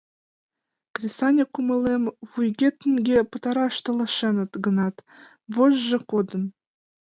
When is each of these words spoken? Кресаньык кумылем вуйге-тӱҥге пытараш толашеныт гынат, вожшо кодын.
Кресаньык 0.95 1.49
кумылем 1.53 2.03
вуйге-тӱҥге 2.29 3.17
пытараш 3.31 3.75
толашеныт 3.85 4.51
гынат, 4.65 4.95
вожшо 5.53 5.97
кодын. 6.11 6.43